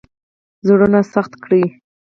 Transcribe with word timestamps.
زړونه 0.67 0.99
سخت 1.13 1.33
کړي. 1.43 1.63